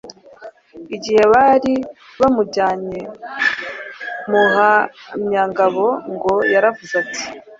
[0.95, 1.73] Igihe bari
[2.19, 2.99] bamujyanye,
[4.29, 7.23] Muhamyangabo ngo yaravuze ati: